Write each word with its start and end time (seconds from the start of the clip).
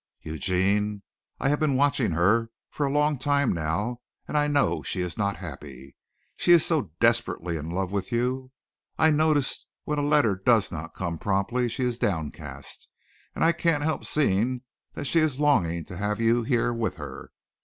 Eugene, 0.23 1.03
I 1.39 1.49
have 1.49 1.59
been 1.59 1.75
watching 1.75 2.09
her 2.13 2.49
for 2.71 2.87
a 2.87 2.91
long 2.91 3.19
time 3.19 3.53
now 3.53 3.97
and 4.27 4.35
I 4.35 4.47
know 4.47 4.81
she 4.81 5.01
is 5.01 5.15
not 5.15 5.35
happy. 5.37 5.95
She 6.35 6.53
is 6.53 6.65
so 6.65 6.89
desperately 6.99 7.55
in 7.55 7.69
love 7.69 7.91
with 7.91 8.11
you. 8.11 8.49
I 8.97 9.11
notice 9.11 9.67
when 9.83 9.99
a 9.99 10.01
letter 10.01 10.35
does 10.35 10.71
not 10.71 10.95
come 10.95 11.19
promptly 11.19 11.69
she 11.69 11.83
is 11.83 11.99
downcast 11.99 12.87
and 13.35 13.43
I 13.43 13.51
can't 13.51 13.83
help 13.83 14.03
seeing 14.03 14.63
that 14.95 15.05
she 15.05 15.19
is 15.19 15.39
longing 15.39 15.85
to 15.85 15.97
have 15.97 16.19
you 16.19 16.41
here 16.41 16.73
with 16.73 16.95
her. 16.95 17.31